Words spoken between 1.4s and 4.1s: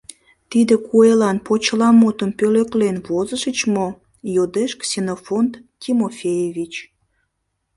почеламутым пӧлеклен возышыч мо?—